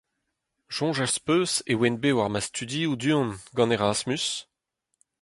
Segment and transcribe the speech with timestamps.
[0.75, 4.25] Soñj az peus e oan bet war ma studioù du-hont, gant Erasmus?